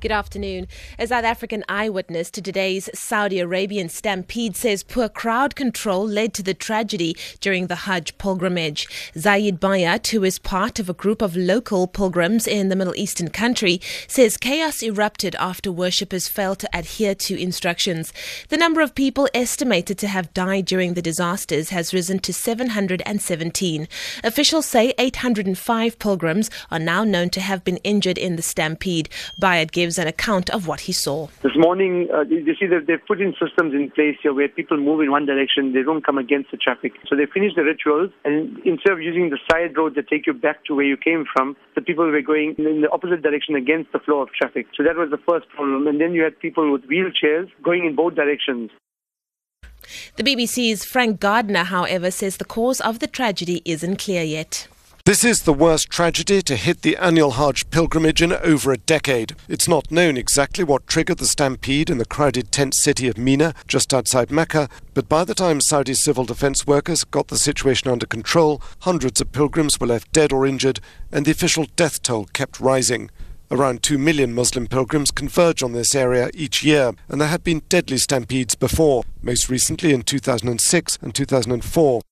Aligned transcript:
Good 0.00 0.12
afternoon. 0.12 0.66
A 0.98 1.08
South 1.08 1.24
African 1.24 1.62
eyewitness 1.68 2.30
to 2.30 2.40
today's 2.40 2.88
Saudi 2.94 3.38
Arabian 3.38 3.90
stampede 3.90 4.56
says 4.56 4.82
poor 4.82 5.10
crowd 5.10 5.54
control 5.54 6.08
led 6.08 6.32
to 6.34 6.42
the 6.42 6.54
tragedy 6.54 7.14
during 7.40 7.66
the 7.66 7.84
Hajj 7.84 8.16
pilgrimage. 8.16 8.88
Zayed 9.14 9.58
Bayat, 9.58 10.06
who 10.06 10.24
is 10.24 10.38
part 10.38 10.78
of 10.78 10.88
a 10.88 10.94
group 10.94 11.20
of 11.20 11.36
local 11.36 11.86
pilgrims 11.86 12.46
in 12.46 12.70
the 12.70 12.76
Middle 12.76 12.96
Eastern 12.96 13.28
country, 13.28 13.78
says 14.08 14.38
chaos 14.38 14.82
erupted 14.82 15.34
after 15.34 15.70
worshippers 15.70 16.28
failed 16.28 16.60
to 16.60 16.70
adhere 16.72 17.14
to 17.16 17.38
instructions. 17.38 18.10
The 18.48 18.56
number 18.56 18.80
of 18.80 18.94
people 18.94 19.28
estimated 19.34 19.98
to 19.98 20.08
have 20.08 20.32
died 20.32 20.64
during 20.64 20.94
the 20.94 21.02
disasters 21.02 21.68
has 21.68 21.92
risen 21.92 22.20
to 22.20 22.32
717. 22.32 23.86
Officials 24.24 24.64
say 24.64 24.94
805 24.96 25.98
pilgrims 25.98 26.48
are 26.70 26.78
now 26.78 27.04
known 27.04 27.28
to 27.28 27.40
have 27.42 27.64
been 27.64 27.76
injured 27.84 28.16
in 28.16 28.36
the 28.36 28.42
stampede. 28.42 29.10
Bayat 29.38 29.72
gives 29.72 29.89
gives 29.90 29.98
an 29.98 30.06
account 30.06 30.48
of 30.50 30.68
what 30.68 30.80
he 30.86 30.92
saw. 30.92 31.26
This 31.42 31.56
morning, 31.56 32.06
uh, 32.14 32.22
you 32.22 32.54
see 32.54 32.66
that 32.66 32.86
they've 32.86 33.04
put 33.08 33.20
in 33.20 33.34
systems 33.42 33.74
in 33.74 33.90
place 33.90 34.16
here 34.22 34.32
where 34.32 34.48
people 34.48 34.76
move 34.76 35.00
in 35.00 35.10
one 35.10 35.26
direction, 35.26 35.72
they 35.72 35.82
don't 35.82 36.06
come 36.06 36.16
against 36.16 36.52
the 36.52 36.56
traffic. 36.56 36.92
So 37.08 37.16
they 37.16 37.26
finish 37.26 37.54
the 37.56 37.64
rituals, 37.64 38.10
and 38.24 38.56
instead 38.64 38.92
of 38.92 39.02
using 39.02 39.30
the 39.30 39.38
side 39.50 39.76
roads 39.76 39.96
that 39.96 40.06
take 40.08 40.28
you 40.28 40.32
back 40.32 40.64
to 40.66 40.76
where 40.76 40.84
you 40.84 40.96
came 40.96 41.24
from, 41.32 41.56
the 41.74 41.82
people 41.82 42.06
were 42.06 42.22
going 42.22 42.54
in 42.56 42.82
the 42.82 42.90
opposite 42.92 43.22
direction 43.22 43.56
against 43.56 43.90
the 43.90 43.98
flow 43.98 44.20
of 44.22 44.28
traffic. 44.30 44.66
So 44.76 44.84
that 44.84 44.94
was 44.94 45.10
the 45.10 45.18
first 45.28 45.48
problem. 45.48 45.88
And 45.88 46.00
then 46.00 46.12
you 46.14 46.22
had 46.22 46.38
people 46.38 46.70
with 46.70 46.82
wheelchairs 46.86 47.48
going 47.64 47.84
in 47.84 47.96
both 47.96 48.14
directions. 48.14 48.70
The 50.14 50.22
BBC's 50.22 50.84
Frank 50.84 51.18
Gardner, 51.18 51.64
however, 51.64 52.12
says 52.12 52.36
the 52.36 52.44
cause 52.44 52.80
of 52.80 53.00
the 53.00 53.08
tragedy 53.08 53.60
isn't 53.64 53.96
clear 53.96 54.22
yet. 54.22 54.68
This 55.06 55.24
is 55.24 55.42
the 55.42 55.54
worst 55.54 55.88
tragedy 55.88 56.42
to 56.42 56.56
hit 56.56 56.82
the 56.82 56.98
annual 56.98 57.30
Hajj 57.30 57.70
pilgrimage 57.70 58.20
in 58.20 58.34
over 58.34 58.70
a 58.70 58.76
decade. 58.76 59.34
It's 59.48 59.66
not 59.66 59.90
known 59.90 60.18
exactly 60.18 60.62
what 60.62 60.86
triggered 60.86 61.16
the 61.16 61.26
stampede 61.26 61.88
in 61.88 61.96
the 61.96 62.04
crowded 62.04 62.52
tent 62.52 62.74
city 62.74 63.08
of 63.08 63.16
Mina, 63.16 63.54
just 63.66 63.94
outside 63.94 64.30
Mecca, 64.30 64.68
but 64.92 65.08
by 65.08 65.24
the 65.24 65.34
time 65.34 65.62
Saudi 65.62 65.94
civil 65.94 66.24
defense 66.26 66.66
workers 66.66 67.04
got 67.04 67.28
the 67.28 67.38
situation 67.38 67.90
under 67.90 68.04
control, 68.04 68.60
hundreds 68.80 69.22
of 69.22 69.32
pilgrims 69.32 69.80
were 69.80 69.86
left 69.86 70.12
dead 70.12 70.34
or 70.34 70.46
injured, 70.46 70.80
and 71.10 71.24
the 71.24 71.30
official 71.32 71.64
death 71.76 72.02
toll 72.02 72.26
kept 72.26 72.60
rising. 72.60 73.10
Around 73.50 73.82
2 73.82 73.96
million 73.96 74.34
Muslim 74.34 74.66
pilgrims 74.66 75.10
converge 75.10 75.62
on 75.62 75.72
this 75.72 75.94
area 75.94 76.28
each 76.34 76.62
year, 76.62 76.92
and 77.08 77.18
there 77.18 77.28
have 77.28 77.42
been 77.42 77.62
deadly 77.70 77.96
stampedes 77.96 78.54
before, 78.54 79.04
most 79.22 79.48
recently 79.48 79.94
in 79.94 80.02
2006 80.02 80.98
and 81.00 81.14
2004. 81.14 82.02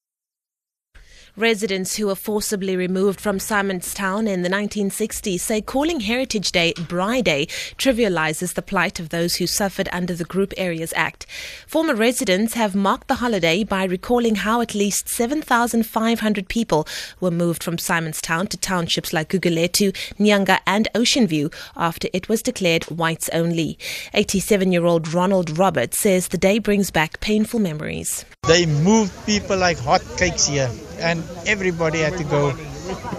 Residents 1.38 1.94
who 1.94 2.08
were 2.08 2.16
forcibly 2.16 2.74
removed 2.74 3.20
from 3.20 3.38
Simonstown 3.38 4.28
in 4.28 4.42
the 4.42 4.48
1960s 4.48 5.38
say 5.38 5.60
calling 5.60 6.00
Heritage 6.00 6.50
Day 6.50 6.72
Braai 6.72 7.22
Day 7.22 7.46
trivializes 7.78 8.54
the 8.54 8.60
plight 8.60 8.98
of 8.98 9.10
those 9.10 9.36
who 9.36 9.46
suffered 9.46 9.88
under 9.92 10.14
the 10.14 10.24
Group 10.24 10.52
Areas 10.56 10.92
Act. 10.96 11.26
Former 11.64 11.94
residents 11.94 12.54
have 12.54 12.74
marked 12.74 13.06
the 13.06 13.14
holiday 13.22 13.62
by 13.62 13.84
recalling 13.84 14.34
how 14.34 14.60
at 14.60 14.74
least 14.74 15.08
7,500 15.08 16.48
people 16.48 16.88
were 17.20 17.30
moved 17.30 17.62
from 17.62 17.76
Simonstown 17.76 18.48
to 18.48 18.56
townships 18.56 19.12
like 19.12 19.28
Gugulethu, 19.28 19.92
Nyanga, 20.18 20.58
and 20.66 20.88
Ocean 20.96 21.28
View 21.28 21.52
after 21.76 22.08
it 22.12 22.28
was 22.28 22.42
declared 22.42 22.82
whites 22.86 23.30
only. 23.32 23.78
87 24.12 24.72
year 24.72 24.86
old 24.86 25.14
Ronald 25.14 25.56
Roberts 25.56 26.00
says 26.00 26.26
the 26.26 26.36
day 26.36 26.58
brings 26.58 26.90
back 26.90 27.20
painful 27.20 27.60
memories. 27.60 28.24
They 28.48 28.66
moved 28.66 29.14
people 29.24 29.56
like 29.56 29.76
hotcakes 29.76 30.50
here 30.50 30.68
and 30.98 31.22
everybody 31.46 32.00
had 32.00 32.16
to 32.18 32.24
go. 32.24 32.54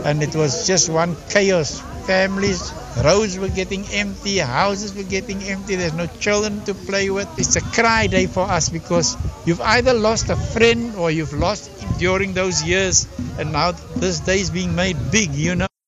And 0.05 0.21
it 0.23 0.35
was 0.35 0.65
just 0.67 0.89
one 0.89 1.15
chaos. 1.29 1.79
Families, 2.07 2.73
roads 3.03 3.37
were 3.37 3.49
getting 3.49 3.85
empty, 3.93 4.37
houses 4.39 4.95
were 4.95 5.03
getting 5.03 5.43
empty, 5.43 5.75
there's 5.75 5.93
no 5.93 6.07
children 6.07 6.63
to 6.65 6.73
play 6.73 7.09
with. 7.09 7.29
It's 7.37 7.55
a 7.55 7.61
cry 7.61 8.07
day 8.07 8.25
for 8.25 8.43
us 8.43 8.69
because 8.69 9.15
you've 9.45 9.61
either 9.61 9.93
lost 9.93 10.29
a 10.29 10.35
friend 10.35 10.95
or 10.95 11.11
you've 11.11 11.33
lost 11.33 11.69
during 11.99 12.33
those 12.33 12.63
years, 12.63 13.07
and 13.37 13.51
now 13.53 13.71
this 13.97 14.19
day 14.21 14.39
is 14.41 14.49
being 14.49 14.75
made 14.75 14.97
big, 15.11 15.31
you 15.35 15.55
know. 15.55 15.78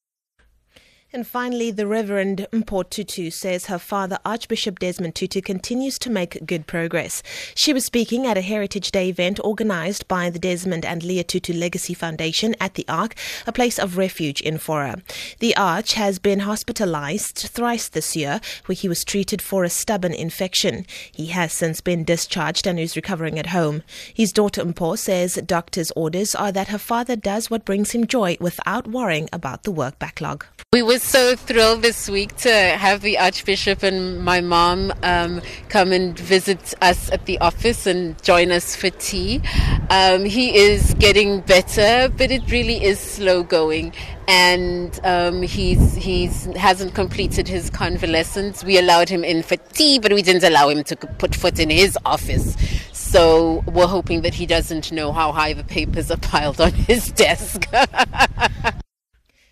And 1.14 1.28
finally, 1.28 1.72
the 1.72 1.88
Reverend 1.88 2.48
Mpho 2.54 2.90
Tutu 2.90 3.32
says 3.32 3.66
her 3.66 3.80
father, 3.80 4.18
Archbishop 4.24 4.80
Desmond 4.80 5.14
Tutu, 5.14 5.42
continues 5.42 6.00
to 6.00 6.10
make 6.10 6.46
good 6.46 6.68
progress. 6.68 7.22
She 7.54 7.74
was 7.74 7.84
speaking 7.84 8.26
at 8.26 8.38
a 8.38 8.42
Heritage 8.42 8.92
Day 8.92 9.10
event 9.10 9.38
organized 9.44 10.08
by 10.08 10.30
the 10.30 10.40
Desmond 10.40 10.86
and 10.86 11.04
Leah 11.04 11.26
Tutu 11.26 11.52
Legacy 11.52 11.94
Foundation 11.94 12.56
at 12.62 12.76
the 12.76 12.86
Ark, 12.88 13.16
a 13.46 13.52
place 13.52 13.78
of 13.78 13.98
refuge 13.98 14.40
in 14.40 14.58
Faure. 14.58 14.96
The 15.40 15.54
Arch 15.58 15.96
has 15.96 16.18
been 16.18 16.40
hospitalized 16.40 17.36
thrice 17.40 17.90
this 17.90 18.16
year, 18.16 18.40
where 18.68 18.78
he 18.78 18.88
was 18.88 19.04
treated 19.04 19.42
for 19.42 19.66
a 19.66 19.70
stubborn 19.70 20.14
infection. 20.14 20.86
He 21.12 21.26
has 21.28 21.52
since 21.52 21.82
been 21.82 22.06
discharged 22.06 22.66
and 22.66 22.80
is 22.80 22.96
recovering 22.96 23.38
at 23.38 23.48
home. 23.48 23.84
His 24.14 24.32
daughter 24.32 24.64
Mpho 24.64 24.98
says 24.98 25.36
doctor's 25.46 25.92
orders 25.92 26.36
are 26.36 26.54
that 26.54 26.70
her 26.70 26.78
father 26.78 27.18
does 27.18 27.50
what 27.50 27.66
brings 27.66 27.92
him 27.92 28.08
joy 28.08 28.38
without 28.40 28.88
worrying 28.88 29.28
about 29.34 29.64
the 29.64 29.72
work 29.72 30.00
backlog. 30.00 30.46
We 30.72 30.82
so 31.02 31.36
thrilled 31.36 31.82
this 31.82 32.08
week 32.10 32.36
to 32.38 32.52
have 32.52 33.02
the 33.02 33.18
Archbishop 33.18 33.82
and 33.82 34.24
my 34.24 34.40
mom 34.40 34.94
um, 35.02 35.42
come 35.68 35.92
and 35.92 36.18
visit 36.18 36.76
us 36.82 37.12
at 37.12 37.26
the 37.26 37.40
office 37.40 37.88
and 37.88 38.22
join 38.24 38.52
us 38.52 38.76
for 38.76 38.92
tea. 38.92 39.42
Um, 39.90 40.26
he 40.26 40.56
is 40.56 40.94
getting 41.00 41.42
better, 41.42 42.08
but 42.16 42.30
it 42.30 42.50
really 42.52 42.84
is 42.84 43.00
slow 43.00 43.42
going. 43.44 43.94
And 44.28 44.98
um, 45.04 45.42
he's 45.42 45.96
he's 45.96 46.46
hasn't 46.56 46.94
completed 46.94 47.48
his 47.48 47.70
convalescence. 47.70 48.64
We 48.64 48.78
allowed 48.78 49.10
him 49.10 49.24
in 49.24 49.42
for 49.42 49.58
tea, 49.58 50.00
but 50.00 50.14
we 50.14 50.22
didn't 50.22 50.44
allow 50.44 50.70
him 50.70 50.84
to 50.86 50.96
put 50.96 51.36
foot 51.36 51.60
in 51.60 51.70
his 51.72 51.98
office. 52.06 52.56
So 52.94 53.64
we're 53.66 53.88
hoping 53.88 54.22
that 54.22 54.36
he 54.36 54.46
doesn't 54.46 54.92
know 54.92 55.12
how 55.12 55.32
high 55.32 55.54
the 55.54 55.64
papers 55.64 56.12
are 56.12 56.18
piled 56.32 56.62
on 56.62 56.72
his 56.72 57.12
desk. 57.12 57.68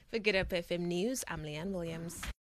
For 0.10 0.18
Good 0.18 0.34
Hope 0.34 0.50
FM 0.50 0.88
News, 0.88 1.24
I'm 1.28 1.44
Leanne 1.44 1.72
Williams. 1.72 2.30